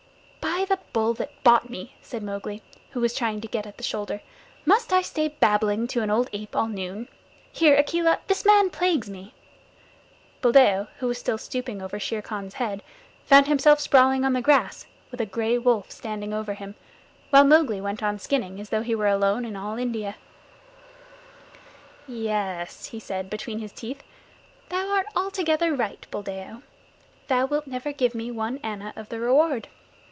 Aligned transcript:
"By 0.41 0.65
the 0.65 0.79
Bull 0.93 1.13
that 1.15 1.43
bought 1.43 1.69
me," 1.71 1.95
said 2.01 2.21
Mowgli, 2.21 2.61
who 2.91 2.99
was 3.01 3.15
trying 3.15 3.41
to 3.41 3.47
get 3.47 3.65
at 3.65 3.77
the 3.77 3.83
shoulder, 3.83 4.21
"must 4.63 4.93
I 4.93 5.01
stay 5.01 5.29
babbling 5.29 5.87
to 5.87 6.01
an 6.03 6.11
old 6.11 6.29
ape 6.33 6.55
all 6.55 6.67
noon? 6.67 7.07
Here, 7.51 7.75
Akela, 7.75 8.19
this 8.27 8.45
man 8.45 8.69
plagues 8.69 9.09
me." 9.09 9.33
Buldeo, 10.39 10.87
who 10.99 11.07
was 11.07 11.17
still 11.17 11.39
stooping 11.39 11.81
over 11.81 11.99
Shere 11.99 12.21
Khan's 12.21 12.53
head, 12.55 12.83
found 13.25 13.47
himself 13.47 13.79
sprawling 13.79 14.23
on 14.23 14.33
the 14.33 14.41
grass, 14.41 14.85
with 15.09 15.19
a 15.19 15.25
gray 15.25 15.57
wolf 15.57 15.89
standing 15.89 16.31
over 16.33 16.53
him, 16.53 16.75
while 17.31 17.43
Mowgli 17.43 17.81
went 17.81 18.03
on 18.03 18.19
skinning 18.19 18.59
as 18.59 18.69
though 18.69 18.83
he 18.83 18.93
were 18.95 19.07
alone 19.09 19.45
in 19.45 19.55
all 19.55 19.77
India. 19.77 20.15
"Ye 22.07 22.27
es," 22.29 22.87
he 22.87 22.99
said, 22.99 23.31
between 23.31 23.59
his 23.59 23.71
teeth. 23.71 24.03
"Thou 24.69 24.87
art 24.89 25.07
altogether 25.15 25.73
right, 25.73 26.05
Buldeo. 26.11 26.61
Thou 27.29 27.45
wilt 27.47 27.65
never 27.67 27.91
give 27.91 28.13
me 28.13 28.29
one 28.29 28.59
anna 28.63 28.93
of 28.95 29.09
the 29.09 29.19
reward. 29.19 29.67